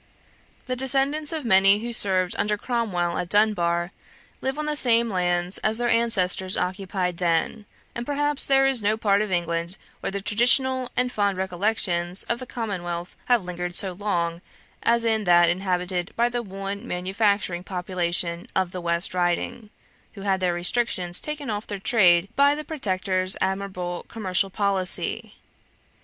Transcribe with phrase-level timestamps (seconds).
[0.65, 3.91] The descendants of many who served under Cromwell at Dunbar,
[4.41, 8.97] live on the same lands as their ancestors occupied then; and perhaps there is no
[8.97, 13.91] part of England where the traditional and fond recollections of the Commonwealth have lingered so
[13.91, 14.41] long
[14.81, 19.69] as in that inhabited by the woollen manufacturing population of the West Riding,
[20.13, 25.35] who had the restrictions taken off their trade by the Protector's admirable commercial policy.